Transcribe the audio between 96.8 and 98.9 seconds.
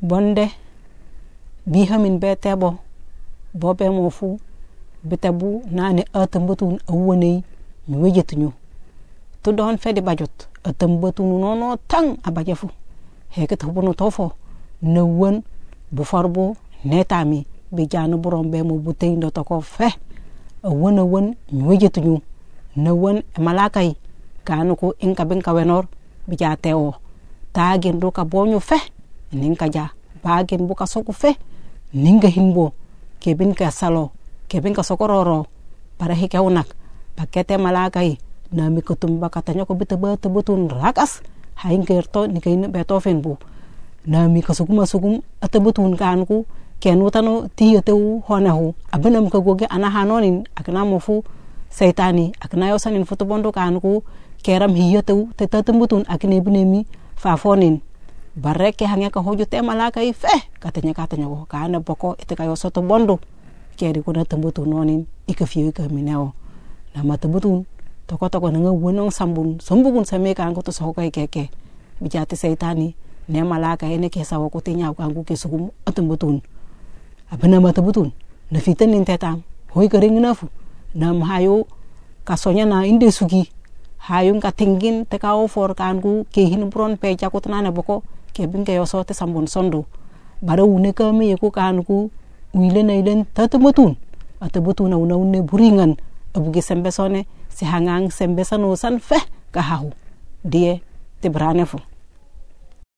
sone si hangang sembe sanu